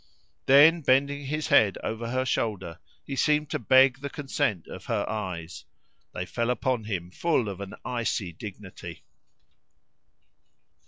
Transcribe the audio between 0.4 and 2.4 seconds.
Then bending his head over her